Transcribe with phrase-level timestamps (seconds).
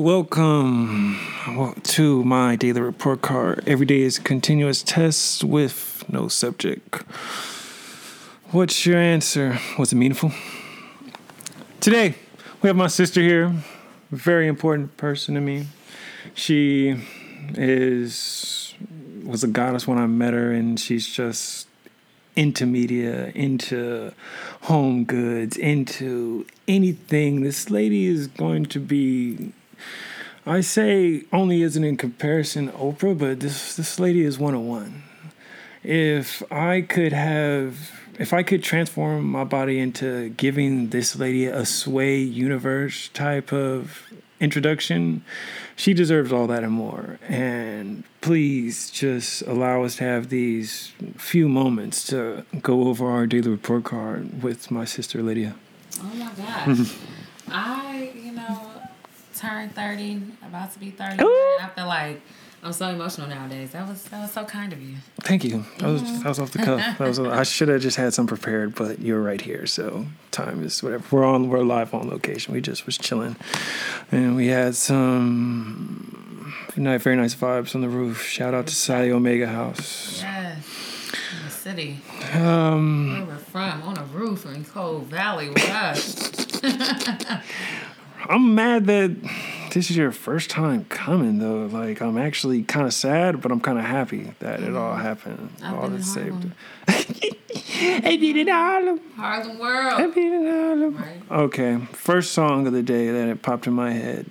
[0.00, 1.20] welcome
[1.82, 3.62] to my daily report card.
[3.66, 7.02] Every day is continuous test with no subject.
[8.50, 9.58] What's your answer?
[9.78, 10.32] Was it meaningful?
[11.80, 12.14] Today,
[12.62, 13.54] we have my sister here.
[14.10, 15.66] Very important person to me.
[16.32, 16.96] She
[17.54, 18.74] is
[19.22, 21.68] was a goddess when I met her, and she's just
[22.36, 24.12] into media, into
[24.62, 27.42] home goods, into anything.
[27.42, 29.52] This lady is going to be
[30.46, 35.02] I say only isn't in comparison Oprah, but this this lady is one on one.
[35.82, 41.64] If I could have if I could transform my body into giving this lady a
[41.64, 45.24] sway universe type of introduction,
[45.76, 47.18] she deserves all that and more.
[47.28, 53.50] And please just allow us to have these few moments to go over our daily
[53.50, 55.54] report card with my sister Lydia.
[56.00, 56.96] Oh my gosh.
[57.48, 58.12] I,
[59.40, 61.16] turned 30, about to be 30.
[61.22, 62.20] I feel like
[62.62, 63.70] I'm so emotional nowadays.
[63.70, 64.96] That was that was so kind of you.
[65.22, 65.64] Thank you.
[65.78, 66.98] That was that was off the cuff.
[66.98, 70.62] That was I should have just had some prepared, but you're right here, so time
[70.62, 71.04] is whatever.
[71.10, 72.52] We're on we're live on location.
[72.52, 73.36] We just was chilling,
[74.12, 78.26] and we had some night very nice vibes on the roof.
[78.26, 80.20] Shout out to Sally Omega House.
[80.22, 81.12] Yes.
[81.32, 81.98] In the city.
[82.34, 86.30] Um, Where we're from, on a roof in Cole Valley with us.
[88.30, 89.16] I'm mad that
[89.72, 91.66] this is your first time coming though.
[91.66, 95.02] Like I'm actually kind of sad, but I'm kind of happy that it all mm.
[95.02, 95.50] happened.
[95.60, 96.54] I've all been in at the same Harlem.
[98.04, 99.00] I did it Harlem.
[99.16, 100.14] Harlem I World.
[100.14, 100.96] did it Harlem.
[100.96, 101.22] Right.
[101.28, 104.26] Okay, first song of the day that it popped in my head.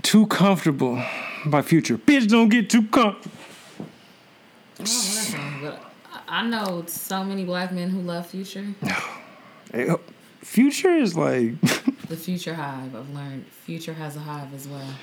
[0.00, 1.02] Too comfortable
[1.44, 1.98] by Future.
[1.98, 3.36] Bitch, don't get too comfortable.
[4.80, 5.78] Oh,
[6.12, 8.66] I I know so many black men who love Future.
[9.76, 9.98] Oh,
[10.40, 11.54] Future is like
[12.08, 12.94] The Future Hive.
[12.94, 14.94] I've learned Future has a hive as well.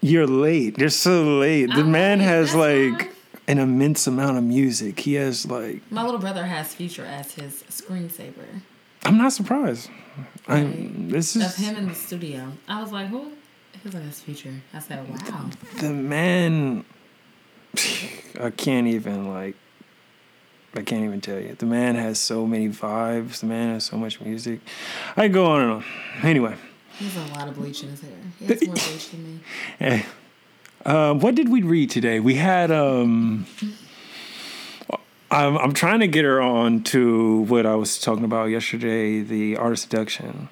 [0.00, 0.78] you're late.
[0.78, 1.66] You're so late.
[1.66, 3.12] The I'm man late, has that's like
[3.48, 5.00] an immense amount of music.
[5.00, 8.62] He has like My little brother has Future as his screensaver
[9.04, 9.90] I'm not surprised.
[10.46, 12.52] I'm this is of him in the studio.
[12.68, 13.32] I was like, who?
[13.72, 14.54] He was like, that's Future.
[14.72, 15.50] I said, wow.
[15.80, 16.84] the man
[18.40, 19.56] I can't even like
[20.74, 21.54] I can't even tell you.
[21.54, 23.40] The man has so many vibes.
[23.40, 24.60] The man has so much music.
[25.16, 25.84] I go on and on.
[26.22, 26.56] Anyway,
[26.98, 28.10] He has a lot of bleach in his hair.
[28.38, 29.40] He has more bleach than me.
[29.78, 30.06] hey,
[30.86, 32.20] um, what did we read today?
[32.20, 32.70] We had.
[32.70, 33.46] Um,
[35.30, 39.56] I'm I'm trying to get her on to what I was talking about yesterday, the
[39.56, 40.48] art of seduction.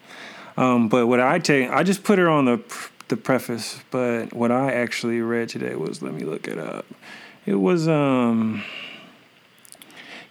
[0.57, 2.63] Um, but what I take, I just put her on the
[3.09, 3.81] the preface.
[3.91, 6.87] But what I actually read today was, let me look it up.
[7.45, 8.65] It was um,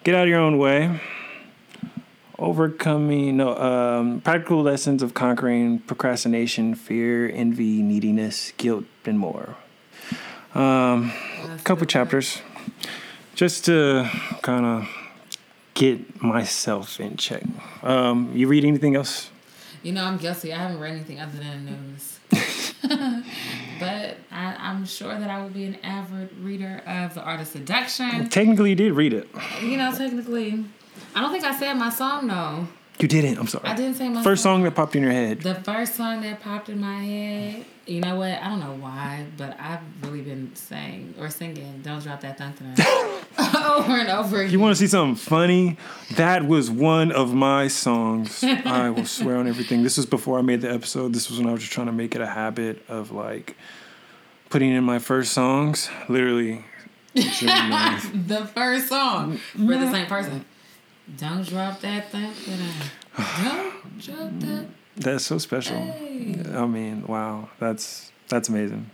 [0.04, 1.00] get out of your own way.
[2.38, 9.56] Overcoming no um, practical lessons of conquering procrastination, fear, envy, neediness, guilt, and more.
[10.56, 11.12] Um,
[11.64, 12.42] couple chapters,
[13.36, 14.10] just to
[14.42, 14.90] kind of
[15.74, 17.44] get myself in check.
[17.84, 19.30] Um, you read anything else?
[19.84, 20.54] You know, I'm guilty.
[20.54, 22.20] I haven't read anything other than the news.
[24.70, 28.30] I'm sure that I will be an avid reader of The Art of Seduction.
[28.30, 29.28] Technically, you did read it.
[29.64, 30.64] You know, technically,
[31.16, 32.68] I don't think I said my song, though.
[33.00, 33.40] You didn't.
[33.40, 33.68] I'm sorry.
[33.68, 35.42] I didn't say my First song that popped in your head.
[35.42, 38.34] The first song that popped in my head, you know what?
[38.34, 42.58] I don't know why, but I've really been saying or singing "Don't Drop That Thunk
[43.40, 44.52] over and over again.
[44.52, 45.78] You want to see something funny?
[46.16, 48.44] That was one of my songs.
[48.44, 49.82] I will swear on everything.
[49.82, 51.14] This was before I made the episode.
[51.14, 53.56] This was when I was just trying to make it a habit of like
[54.50, 55.90] putting in my first songs.
[56.08, 56.66] Literally.
[57.14, 60.46] The first song for the same person.
[61.18, 62.36] Don't drop that tonight.
[63.18, 64.68] Don't drop that.
[64.96, 65.78] That's so special.
[65.78, 66.42] Hey.
[66.54, 68.90] I mean, wow, that's that's amazing.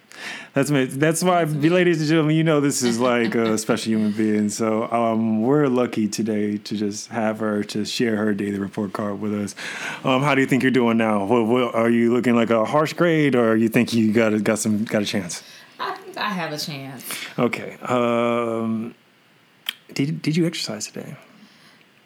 [0.54, 1.00] That's amazing.
[1.00, 4.50] That's why, ladies and gentlemen, you know this is like a special human being.
[4.50, 9.20] So um, we're lucky today to just have her to share her daily report card
[9.20, 9.56] with us.
[10.06, 11.26] Um, how do you think you're doing now?
[11.26, 14.40] What, what, are you looking like a harsh grade, or you think you got a,
[14.40, 15.44] got some got a chance?
[15.80, 17.06] I think I have a chance.
[17.38, 17.78] Okay.
[17.82, 18.96] Um,
[19.94, 21.18] did did you exercise today?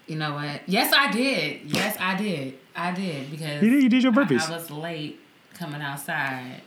[0.07, 0.61] You know what?
[0.67, 1.61] Yes, I did.
[1.65, 2.57] Yes, I did.
[2.75, 4.49] I did because You did, you did your I- burpees.
[4.49, 5.19] I, was late
[5.53, 6.61] coming outside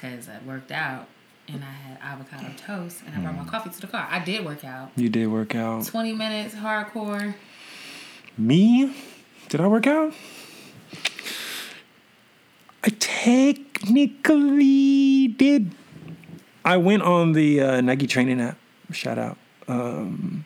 [0.00, 1.08] because I worked out
[1.48, 3.44] and I had avocado toast and I brought Mm.
[3.46, 4.06] my coffee to the car.
[4.10, 4.90] I did work out.
[4.96, 5.84] You did work out.
[5.86, 7.34] 20 minutes hardcore.
[8.36, 8.94] Me?
[9.48, 10.12] Did I work out?
[12.84, 12.90] I
[14.28, 15.72] technically did.
[16.64, 18.56] I went on the uh, Nike training app.
[18.92, 19.36] Shout out.
[19.66, 20.44] Um,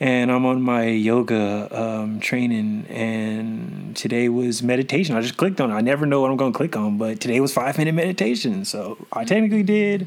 [0.00, 2.86] and I'm on my yoga um, training.
[2.88, 5.16] And today was meditation.
[5.16, 5.74] I just clicked on it.
[5.74, 8.64] I never know what I'm going to click on, but today was five minute meditation.
[8.64, 10.06] So I technically did,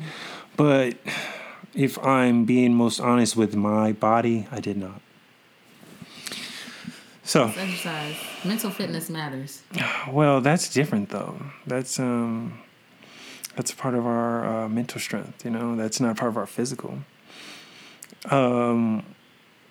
[0.55, 0.95] but
[1.73, 5.01] if I'm being most honest with my body, I did not.
[7.23, 9.61] So exercise, mental fitness matters.
[10.11, 11.37] Well, that's different though.
[11.65, 12.59] That's um,
[13.55, 15.45] that's part of our uh, mental strength.
[15.45, 16.99] You know, that's not part of our physical.
[18.25, 19.03] Um,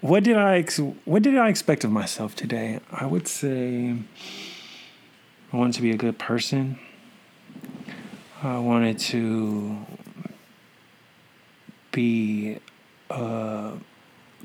[0.00, 2.80] what did I ex- what did I expect of myself today?
[2.90, 3.96] I would say
[5.52, 6.78] I wanted to be a good person.
[8.42, 9.76] I wanted to
[11.92, 12.58] be
[13.10, 13.72] a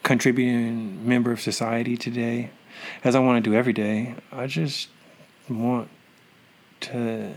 [0.03, 2.49] contributing member of society today,
[3.03, 4.15] as I want to do every day.
[4.31, 4.89] I just
[5.49, 5.89] want
[6.81, 7.33] to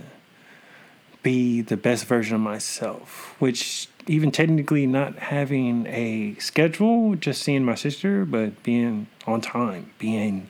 [1.23, 7.65] be the best version of myself, which even technically not having a schedule, just seeing
[7.65, 10.49] my sister, but being on time, being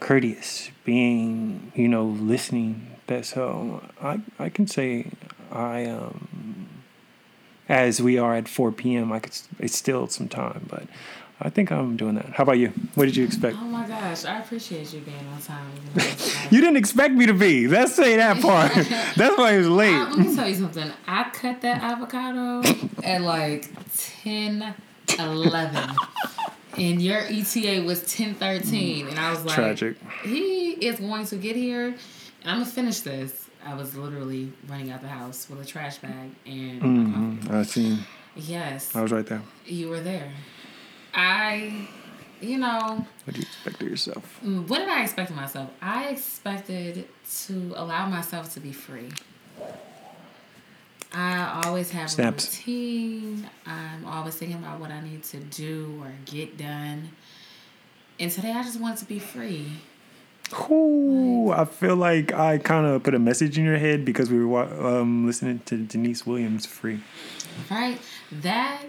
[0.00, 2.90] courteous, being, you know, listening.
[3.06, 5.10] That so I I can say
[5.52, 6.68] I um
[7.68, 9.12] as we are at 4 p.m.
[9.12, 10.84] I could it's still some time, but
[11.40, 12.26] I think I'm doing that.
[12.26, 12.68] How about you?
[12.94, 13.56] What did you expect?
[13.58, 15.66] Oh my gosh, I appreciate you being on time.
[16.50, 17.66] you didn't expect me to be.
[17.66, 18.72] Let's say that part.
[19.16, 19.94] That's why he was late.
[19.94, 20.90] I, let me tell you something.
[21.06, 22.62] I cut that avocado
[23.02, 23.68] at like
[24.22, 24.74] 10,
[25.18, 25.90] 11.
[26.78, 29.08] And your ETA was 10, 13.
[29.08, 29.96] And I was like, Tragic.
[30.22, 33.48] He is going to get here and I'm going to finish this.
[33.64, 37.54] I was literally running out the house with a trash bag and mm-hmm.
[37.54, 38.00] I seen.
[38.36, 38.94] Yes.
[38.94, 39.42] I was right there.
[39.64, 40.30] You were there.
[41.14, 41.86] I,
[42.40, 43.06] you know.
[43.24, 44.40] What do you expect of yourself?
[44.44, 45.70] Mm, what did I expect of myself?
[45.80, 47.06] I expected
[47.46, 49.10] to allow myself to be free.
[51.12, 52.44] I always have Snaps.
[52.44, 53.48] a routine.
[53.66, 57.10] I'm always thinking about what I need to do or get done.
[58.18, 59.68] And today I just wanted to be free.
[60.70, 64.44] Ooh, I feel like I kind of put a message in your head because we
[64.44, 67.00] were um, listening to Deniece Williams "Free."
[67.70, 67.98] Right,
[68.30, 68.82] that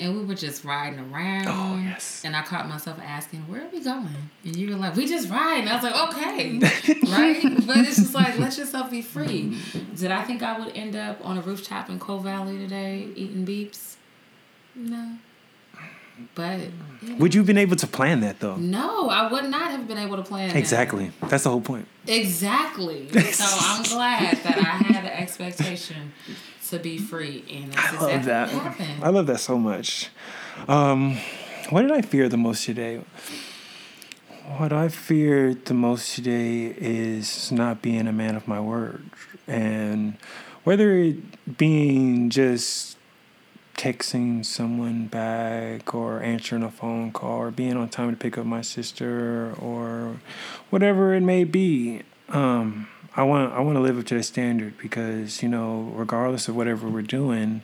[0.00, 1.46] and we were just riding around.
[1.48, 2.22] Oh, yes.
[2.24, 4.08] And I caught myself asking, Where are we going?
[4.44, 5.60] And you were like, We just ride.
[5.60, 6.58] And I was like, Okay.
[7.08, 7.66] right?
[7.66, 9.58] But it's just like, let yourself be free.
[9.96, 13.46] Did I think I would end up on a rooftop in Cole Valley today eating
[13.46, 13.96] beeps?
[14.74, 15.18] No.
[16.34, 16.58] But
[17.02, 17.16] know.
[17.18, 18.56] would you have been able to plan that though?
[18.56, 21.10] No, I would not have been able to plan exactly.
[21.20, 21.30] That.
[21.30, 21.88] That's the whole point.
[22.06, 23.08] Exactly.
[23.32, 26.12] so I'm glad that I had the expectation
[26.74, 27.44] to be free.
[27.50, 28.50] And I love that.
[29.02, 30.10] I love that so much.
[30.68, 31.18] Um,
[31.70, 33.02] what did I fear the most today?
[34.58, 39.08] What I feared the most today is not being a man of my word.
[39.46, 40.16] And
[40.64, 42.96] whether it being just
[43.76, 48.46] texting someone back or answering a phone call or being on time to pick up
[48.46, 50.20] my sister or
[50.70, 52.02] whatever it may be.
[52.28, 56.48] Um, I want I want to live up to the standard because you know regardless
[56.48, 57.62] of whatever we're doing,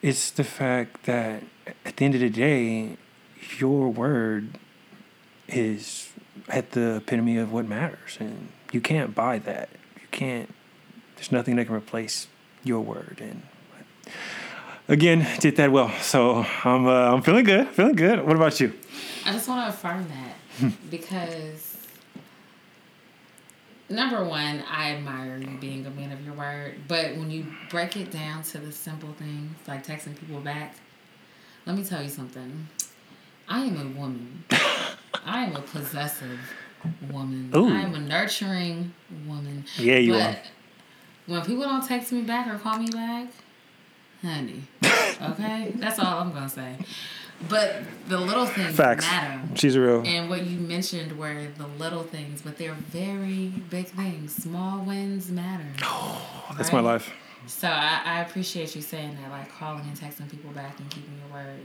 [0.00, 1.44] it's the fact that
[1.84, 2.96] at the end of the day,
[3.58, 4.58] your word
[5.46, 6.10] is
[6.48, 9.68] at the epitome of what matters, and you can't buy that.
[9.94, 10.52] You can't.
[11.14, 12.26] There's nothing that can replace
[12.64, 13.42] your word, and
[14.88, 15.90] again, did that well.
[16.00, 18.26] So I'm uh, I'm feeling good, feeling good.
[18.26, 18.72] What about you?
[19.24, 21.71] I just want to affirm that because
[23.92, 26.74] number one, I admire you being a man of your word.
[26.88, 30.76] But when you break it down to the simple things, like texting people back,
[31.66, 32.68] let me tell you something.
[33.48, 34.44] I am a woman.
[35.24, 36.40] I am a possessive
[37.10, 37.52] woman.
[37.54, 37.68] Ooh.
[37.68, 38.92] I am a nurturing
[39.26, 39.64] woman.
[39.76, 40.38] Yeah, you but are.
[41.26, 43.28] When people don't text me back or call me back,
[44.22, 44.62] honey,
[45.22, 46.76] okay, that's all I'm gonna say.
[47.48, 49.04] But the little things Facts.
[49.04, 49.40] matter.
[49.56, 50.02] She's a real.
[50.06, 54.34] And what you mentioned were the little things, but they're very big things.
[54.34, 55.66] Small wins matter.
[56.50, 56.82] Oh, that's right?
[56.82, 57.10] my life.
[57.46, 61.18] So I, I appreciate you saying that, like calling and texting people back and keeping
[61.18, 61.60] your word.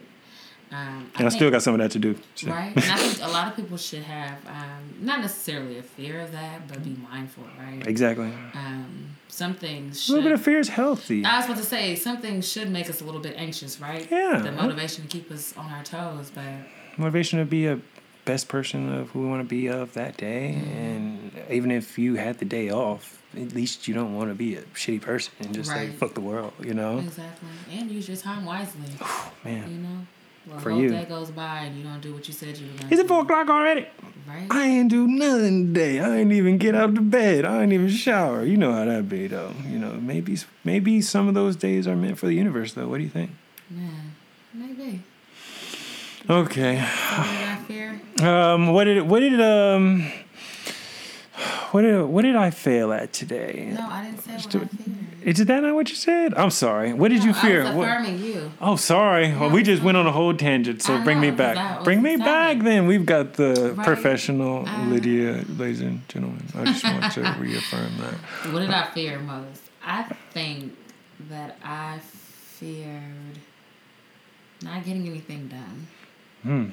[0.72, 2.16] Um, and I, I still got some of that to do.
[2.36, 2.50] So.
[2.50, 2.74] Right.
[2.76, 6.32] And I think a lot of people should have um, not necessarily a fear of
[6.34, 7.86] that, but be mindful, right?
[7.88, 8.34] Exactly.
[8.54, 11.24] Um, some things should, a little bit of fear is healthy.
[11.24, 14.08] I was about to say some things should make us a little bit anxious, right?
[14.10, 14.42] Yeah.
[14.44, 16.44] The motivation to keep us on our toes, but
[16.98, 17.80] motivation to be a
[18.26, 20.78] best person of who we want to be of that day, mm-hmm.
[20.78, 24.56] and even if you had the day off, at least you don't want to be
[24.56, 25.90] a shitty person and just right.
[25.90, 27.00] like fuck the world, you know?
[27.00, 28.90] Exactly, and use your time wisely.
[29.46, 30.08] man, you know.
[30.50, 30.90] Well, for you.
[30.92, 33.08] that goes by and you don't do what you said you were to Is it
[33.08, 33.86] 4 o'clock already?
[34.28, 34.48] Right.
[34.50, 36.00] I ain't do nothing today.
[36.00, 37.46] I ain't even get out of bed.
[37.46, 38.44] I ain't even shower.
[38.44, 39.54] You know how that be, though.
[39.66, 42.88] You know, maybe maybe some of those days are meant for the universe, though.
[42.90, 43.32] What do you think?
[43.72, 43.88] Yeah,
[44.54, 45.02] maybe.
[46.30, 46.86] Okay.
[48.22, 50.12] Um, what did what did um
[51.72, 53.72] what did what did I fail at today?
[53.74, 54.98] No, I didn't say what I do feared.
[55.40, 56.34] Is that not what you said?
[56.36, 56.94] I'm sorry.
[56.94, 57.64] What did you fear?
[57.64, 58.52] I was What- affirming you.
[58.62, 59.36] Oh, sorry.
[59.36, 61.84] Well, we just went on a whole tangent, so I bring me know, I back.
[61.84, 62.88] Bring me back then.
[62.88, 63.86] We've got the Right.
[63.86, 64.86] professional Uh.
[64.86, 66.44] Lydia, ladies and gentlemen.
[66.56, 68.54] I just want to reaffirm that.
[68.54, 69.62] What did I fear most?
[69.86, 70.74] I think
[71.30, 73.40] that I feared
[74.64, 75.88] not getting anything done.
[76.44, 76.70] Hmm.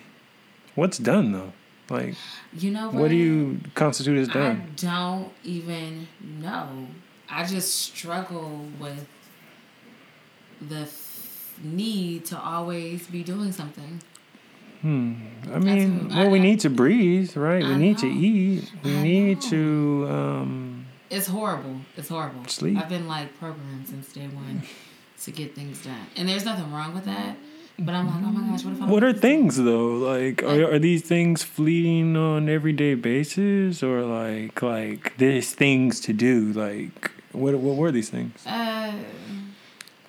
[0.76, 1.52] What's done though?
[1.90, 2.14] Like,
[2.56, 2.94] You know what?
[2.94, 4.62] what do you constitute as done?
[4.72, 6.08] I don't even
[6.40, 6.86] know.
[7.28, 9.06] I just struggle with
[10.60, 14.00] the f- need to always be doing something.
[14.80, 15.14] Hmm.
[15.52, 17.64] I mean, I- well, we need to breathe, right?
[17.64, 18.70] We I need to eat.
[18.82, 19.50] We I need know.
[19.50, 20.06] to.
[20.10, 21.80] um It's horrible.
[21.96, 22.44] It's horrible.
[22.48, 22.78] Sleep.
[22.78, 24.62] I've been like programmed since day one
[25.22, 27.36] to get things done, and there's nothing wrong with that.
[27.76, 28.86] But I'm like, oh my gosh, what if I?
[28.86, 29.88] What are things though?
[29.96, 36.12] Like, are, are these things fleeting on everyday basis, or like like there's things to
[36.12, 36.52] do?
[36.52, 38.46] Like, what what were these things?
[38.46, 38.92] Uh,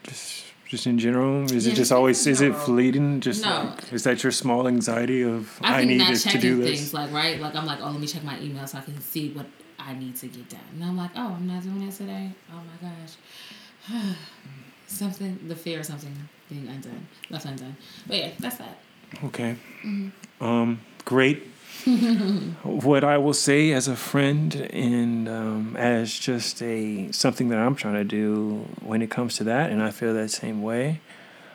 [0.04, 3.20] Just just in general, is Yeah, it just just always is it fleeting?
[3.22, 3.74] Just No.
[3.76, 6.94] like, is that your small anxiety of I I, need this to do things this?
[6.94, 9.30] like right, like I'm like, oh, let me check my email so I can see
[9.32, 9.48] what
[9.80, 12.32] I need to get done, and I'm like, oh, I'm not doing that today.
[12.54, 14.16] Oh my gosh,
[14.88, 16.14] something the fear of something
[16.50, 17.76] being undone, left undone.
[18.08, 18.80] But yeah, that's that.
[19.26, 20.44] Okay, Mm-hmm.
[20.44, 21.44] um, great.
[22.64, 27.76] what I will say as a friend and um, as just a something that I'm
[27.76, 31.02] trying to do when it comes to that, and I feel that same way.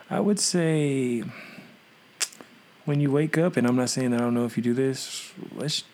[0.09, 1.25] I would say
[2.85, 4.75] when you wake up, and I'm not saying that I don't know if you do
[4.75, 5.33] this.
[5.55, 5.85] Let's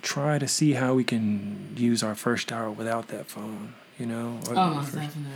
[0.00, 3.74] try to see how we can use our first hour without that phone.
[3.98, 4.40] You know.
[4.50, 5.30] Oh, most definitely.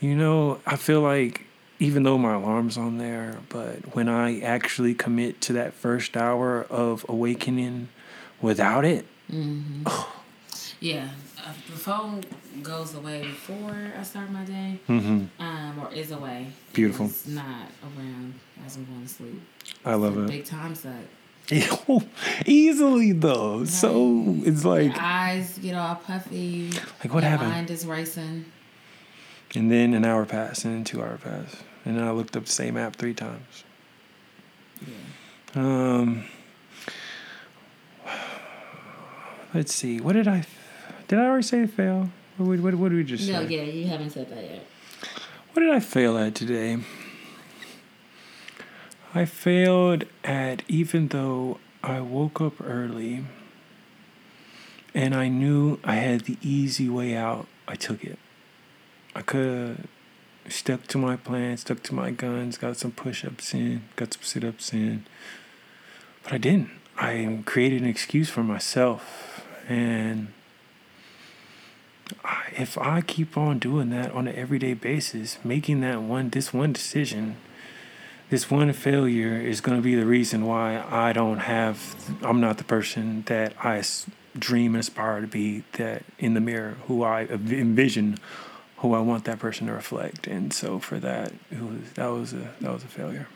[0.00, 1.42] you know, I feel like
[1.80, 6.62] even though my alarm's on there, but when I actually commit to that first hour
[6.70, 7.88] of awakening
[8.40, 9.82] without it, hmm
[10.78, 11.08] Yeah,
[11.38, 12.22] uh, the phone
[12.62, 15.42] goes away before I start my day, mm-hmm.
[15.42, 16.46] um, or is away.
[16.72, 17.06] Beautiful.
[17.06, 18.34] It's not around
[18.64, 19.42] as I'm going to sleep.
[19.84, 20.26] I love it.
[20.28, 20.92] Big time suck.
[22.46, 26.70] Easily though, so it's like, Your eyes get all puffy.
[27.02, 27.50] like what your happened?
[27.50, 28.44] mind is racing.
[29.56, 32.44] And then an hour passed, and then two hour passed, and then I looked up
[32.46, 33.64] the same app three times.
[34.86, 34.92] Yeah.
[35.54, 36.24] Um,
[39.54, 40.00] let's see.
[40.00, 40.44] What did I?
[41.08, 42.10] Did I already say fail?
[42.36, 43.56] What, what, what did we just No, say?
[43.56, 44.66] yeah, you haven't said that yet.
[45.52, 46.78] What did I fail at today?
[49.12, 53.24] I failed at even though I woke up early
[54.94, 58.18] and I knew I had the easy way out, I took it.
[59.16, 59.88] I could
[60.50, 64.22] stuck to my plan, stuck to my guns, got some push ups in, got some
[64.22, 65.06] sit ups in.
[66.22, 66.70] But I didn't.
[66.96, 69.46] I created an excuse for myself.
[69.68, 70.28] And
[72.52, 76.72] if I keep on doing that on an everyday basis, making that one, this one
[76.72, 77.36] decision,
[78.28, 82.58] this one failure is going to be the reason why I don't have, I'm not
[82.58, 83.82] the person that I
[84.38, 88.18] dream and aspire to be that in the mirror, who I envision,
[88.80, 90.26] who I want that person to reflect.
[90.26, 93.28] And so for that, it was, that was a, that was a failure.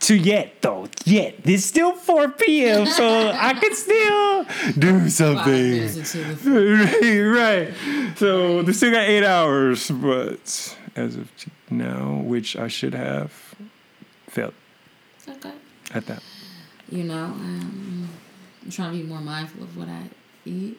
[0.00, 2.86] To yet though, yet it's still 4 p.m.
[2.86, 4.46] so I could still
[4.78, 5.52] do something.
[5.52, 8.16] minutes into the right, right.
[8.18, 11.30] So they still got eight hours, but as of
[11.68, 13.32] now, which I should have
[14.28, 14.54] failed
[15.28, 15.52] okay.
[15.92, 16.22] at that.
[16.90, 18.08] You know, um,
[18.64, 20.04] I'm trying to be more mindful of what I
[20.44, 20.78] eat.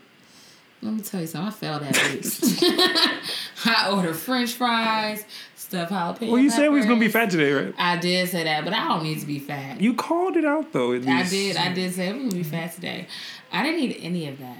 [0.82, 1.48] Let me tell you something.
[1.48, 2.64] I failed at least.
[3.66, 6.32] I ordered French fries, stuffed jalapeno.
[6.32, 7.74] Well, you said we was gonna be fat today, right?
[7.78, 9.82] I did say that, but I don't need to be fat.
[9.82, 10.94] You called it out though.
[10.94, 11.58] At I did.
[11.58, 13.08] I did say I'm gonna be fat today.
[13.52, 14.58] I didn't eat any of that.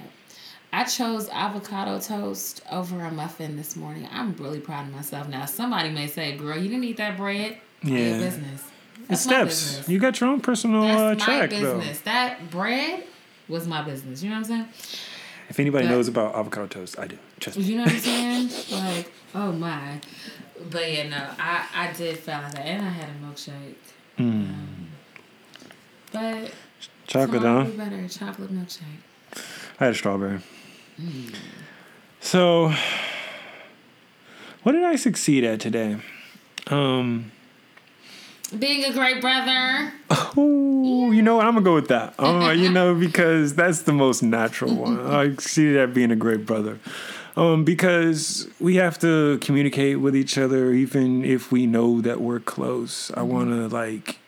[0.72, 4.06] I chose avocado toast over a muffin this morning.
[4.12, 5.26] I'm really proud of myself.
[5.26, 8.18] Now, somebody may say, "Girl, you didn't eat that bread." Your Yeah.
[8.18, 8.62] business.
[9.08, 9.64] It's That's my steps.
[9.64, 9.88] business.
[9.88, 11.80] You got your own personal uh, That's my track though.
[12.04, 13.04] That bread
[13.48, 14.22] was my business.
[14.22, 14.68] You know what I'm saying?
[15.50, 17.18] If anybody But- knows about avocado toast, I do.
[17.40, 17.64] Trust me.
[17.64, 17.98] You know what I'm
[18.48, 18.50] saying?
[18.70, 20.00] like, oh my.
[20.70, 23.74] But yeah, no, I I did fail at that, and I had a milkshake.
[24.18, 24.54] Mm.
[26.12, 26.52] But
[27.06, 27.64] Chocolate, huh?
[27.76, 28.06] better.
[28.08, 29.02] Chocolate milkshake.
[29.80, 30.40] I had a strawberry.
[32.20, 32.72] So,
[34.62, 35.96] what did I succeed at today?
[36.66, 37.32] Um.
[38.58, 39.92] Being a great brother.
[40.10, 41.46] Oh, you know what?
[41.46, 42.14] I'm gonna go with that.
[42.18, 44.98] Um, you know, because that's the most natural one.
[45.06, 46.78] I see that being a great brother.
[47.36, 52.40] Um, because we have to communicate with each other, even if we know that we're
[52.40, 53.10] close.
[53.12, 54.18] I want to like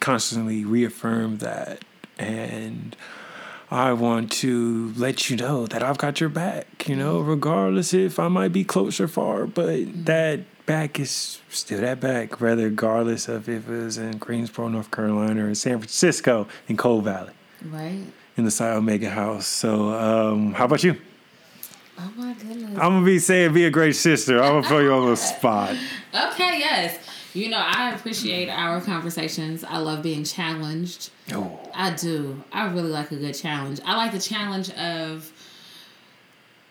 [0.00, 1.84] constantly reaffirm that.
[2.18, 2.96] And
[3.70, 8.18] I want to let you know that I've got your back, you know, regardless if
[8.18, 13.28] I might be close or far, but that back is still that back, rather regardless
[13.28, 17.32] of if it was in Greensboro, North Carolina, or in San Francisco, in Cole Valley,
[17.62, 18.04] Right.
[18.36, 19.46] in the Psi Omega house.
[19.46, 20.96] So, um, how about you?
[21.98, 22.70] Oh my goodness.
[22.72, 24.42] I'm gonna be saying be a great sister.
[24.42, 25.76] I'm gonna throw you on the spot.
[26.12, 26.98] Okay, yes.
[27.34, 29.64] You know, I appreciate our conversations.
[29.64, 31.10] I love being challenged.
[31.32, 32.42] Oh, I do.
[32.52, 33.80] I really like a good challenge.
[33.84, 35.32] I like the challenge of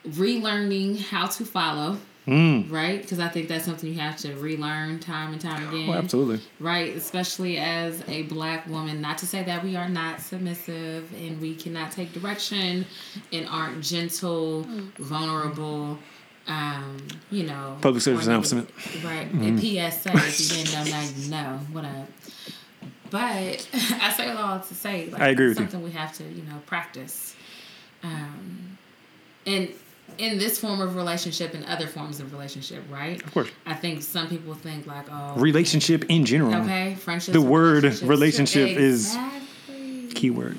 [0.08, 2.70] relearning how to follow, mm.
[2.70, 3.00] right?
[3.00, 5.88] Because I think that's something you have to relearn time and time again.
[5.90, 6.40] oh, absolutely.
[6.60, 9.00] Right, especially as a black woman.
[9.00, 12.86] Not to say that we are not submissive and we cannot take direction
[13.32, 14.66] and aren't gentle,
[14.98, 15.98] vulnerable.
[16.46, 16.98] Um,
[17.30, 18.70] you know, Public service or maybe- announcement.
[19.02, 20.10] Right, and PSA.
[20.14, 21.60] If you didn't know, now you know.
[21.72, 22.08] What up?
[23.10, 23.68] But
[24.02, 25.64] I say it all to say, like, I agree with you.
[25.64, 27.34] something we have to, you know, practice.
[28.02, 28.76] Um,
[29.46, 29.68] and
[30.18, 33.22] in this form of relationship and other forms of relationship, right?
[33.22, 33.48] Of course.
[33.66, 36.54] I think some people think like, oh, Relationship in general.
[36.62, 37.32] Okay, friendship.
[37.34, 40.08] The word relationship is- Exactly.
[40.14, 40.58] Keyword.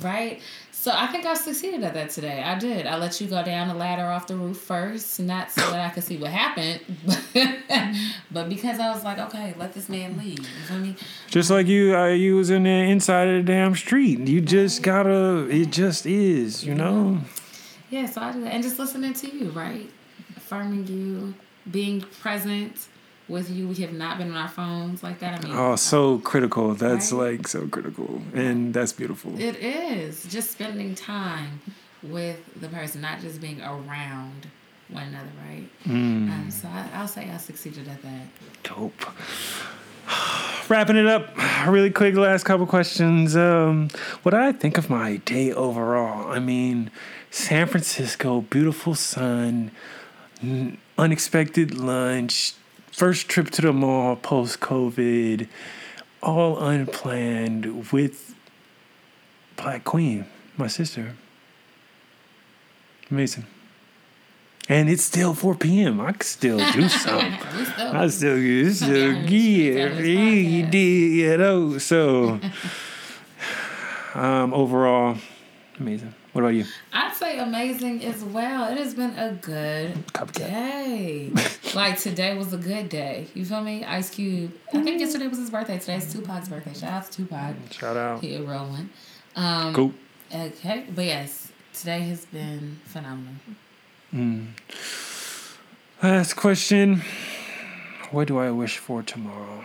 [0.00, 0.40] right.
[0.70, 2.42] So I think I succeeded at that today.
[2.42, 2.86] I did.
[2.86, 5.88] I let you go down the ladder off the roof first, not so that I
[5.88, 6.80] could see what happened,
[8.30, 10.40] but because I was like, okay, let this man leave.
[10.40, 10.96] You feel me?
[11.28, 14.20] Just like you, uh, you was in the inside of the damn street.
[14.20, 15.48] You just gotta.
[15.48, 17.20] It just is, you know.
[17.90, 18.06] Yeah.
[18.06, 19.90] So I did that, and just listening to you, right?
[20.36, 21.34] Affirming you,
[21.70, 22.88] being present
[23.28, 23.68] with you.
[23.68, 25.40] We have not been on our phones like that.
[25.42, 26.74] I mean, Oh, so critical.
[26.74, 27.38] That's Right.
[27.38, 29.38] like so critical, and that's beautiful.
[29.40, 31.60] It is just spending time
[32.02, 34.46] with the person, not just being around
[34.90, 35.64] one another, right?
[35.86, 36.30] Mm.
[36.30, 38.26] Um, so I, I'll say I succeeded at that.
[38.62, 39.06] Dope.
[40.68, 41.34] Wrapping it up,
[41.66, 42.14] really quick.
[42.14, 43.36] Last couple questions.
[43.36, 43.88] Um,
[44.22, 46.30] what I think of my day overall?
[46.32, 46.90] I mean,
[47.34, 49.72] San Francisco, beautiful sun,
[50.96, 52.54] unexpected lunch,
[52.92, 55.48] first trip to the mall post COVID,
[56.22, 58.36] all unplanned with
[59.56, 61.16] Black Queen, my sister.
[63.10, 63.46] Amazing.
[64.68, 66.00] And it's still 4 p.m.
[66.00, 67.32] I could still do something.
[67.64, 71.78] Still- I still do still Yeah, yeah, this you you know.
[71.78, 72.38] So,
[74.14, 75.18] um, overall,
[75.80, 76.14] amazing.
[76.34, 76.64] What about you?
[76.92, 78.68] I'd say amazing as well.
[78.72, 80.34] It has been a good Copycat.
[80.34, 81.30] day.
[81.76, 83.28] like today was a good day.
[83.34, 83.84] You feel me?
[83.84, 84.52] Ice Cube.
[84.72, 85.78] I think yesterday was his birthday.
[85.78, 86.74] Today Today's Tupac's birthday.
[86.74, 87.54] Shout out to Tupac.
[87.70, 88.20] Shout out.
[88.20, 88.90] He a rolling.
[89.36, 89.92] Um, Cool.
[90.34, 93.34] Okay, but yes, today has been phenomenal.
[94.12, 94.48] Mm.
[96.02, 97.02] Last question.
[98.10, 99.64] What do I wish for tomorrow?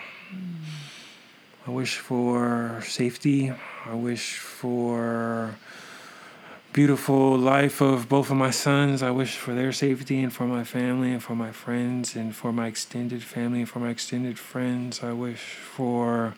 [1.65, 3.51] I wish for safety.
[3.87, 5.55] I wish for
[6.71, 9.01] beautiful life of both of my sons.
[9.01, 12.53] I wish for their safety and for my family and for my friends and for
[12.53, 15.03] my extended family and for my extended friends.
[15.03, 16.35] I wish for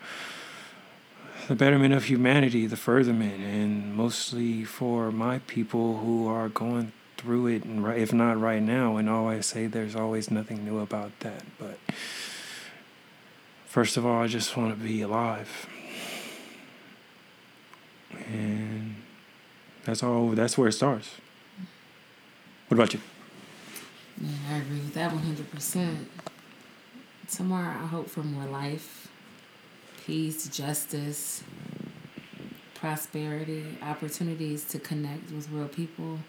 [1.48, 7.48] the betterment of humanity, the furtherment, and mostly for my people who are going through
[7.48, 11.44] it, and if not right now, and always say there's always nothing new about that.
[11.58, 11.78] But
[13.66, 15.66] first of all, I just want to be alive,
[19.92, 20.30] that's all.
[20.30, 21.10] That's where it starts.
[22.68, 23.00] What about you?
[24.18, 25.96] Yeah, I agree with that 100%.
[27.30, 29.08] Tomorrow, I hope for more life,
[30.06, 31.44] peace, justice,
[32.74, 36.20] prosperity, opportunities to connect with real people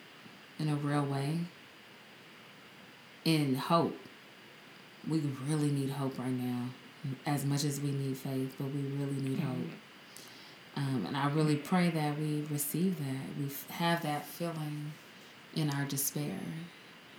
[0.59, 1.39] in a real way,
[3.25, 3.97] and hope.
[5.07, 6.65] We really need hope right now,
[7.25, 9.47] as much as we need faith, but we really need mm-hmm.
[9.47, 9.71] hope.
[10.75, 13.21] Um, and I really pray that we receive that.
[13.39, 14.91] We have that feeling
[15.55, 16.39] in our despair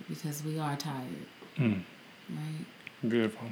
[0.09, 1.25] because we are tired,
[1.57, 1.83] Mm.
[2.29, 2.65] right?
[3.07, 3.47] Beautiful.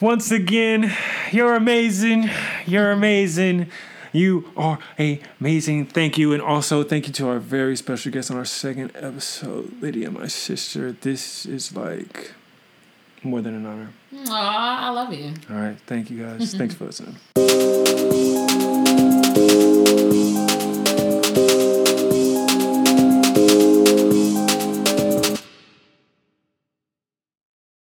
[0.00, 0.92] Once again,
[1.30, 2.28] you're amazing.
[2.66, 3.70] You're amazing.
[4.12, 5.86] You are amazing.
[5.86, 6.32] Thank you.
[6.32, 10.26] And also, thank you to our very special guest on our second episode, Lydia, my
[10.26, 10.90] sister.
[10.90, 12.32] This is like
[13.22, 13.90] more than an honor.
[14.30, 15.32] Aw, I love you.
[15.48, 15.76] All right.
[15.86, 16.54] Thank you guys.
[16.54, 17.16] Thanks for listening.